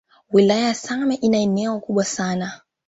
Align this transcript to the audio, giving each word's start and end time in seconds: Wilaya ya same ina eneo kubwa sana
Wilaya 0.29 0.65
ya 0.67 0.73
same 0.73 1.15
ina 1.15 1.37
eneo 1.37 1.79
kubwa 1.79 2.05
sana 2.05 2.61